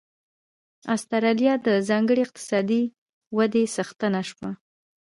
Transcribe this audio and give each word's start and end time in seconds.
اسټرالیا 0.95 1.53
د 1.65 1.67
ځانګړې 1.89 2.21
اقتصادي 2.25 2.83
ودې 3.37 3.63
څښتنه 3.73 4.21
شوه. 4.29 4.49